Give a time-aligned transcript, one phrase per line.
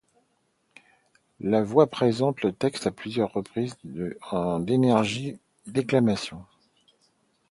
[1.41, 3.77] La voix présente le texte à plusieurs reprises
[4.31, 6.43] en d'énergiques déclamations.